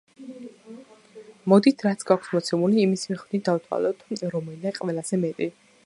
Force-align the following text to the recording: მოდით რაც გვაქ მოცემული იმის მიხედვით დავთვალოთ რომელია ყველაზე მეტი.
მოდით 1.53 1.85
რაც 1.87 2.05
გვაქ 2.11 2.25
მოცემული 2.37 2.81
იმის 2.87 3.05
მიხედვით 3.13 3.47
დავთვალოთ 3.51 4.05
რომელია 4.37 4.77
ყველაზე 4.81 5.23
მეტი. 5.29 5.55